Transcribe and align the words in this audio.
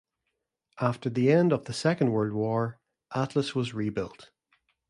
After 0.79 1.11
the 1.11 1.31
end 1.31 1.53
of 1.53 1.65
the 1.65 1.73
Second 1.73 2.11
World 2.11 2.33
War, 2.33 2.79
Atlas 3.13 3.53
was 3.53 3.75
rebuilt. 3.75 4.31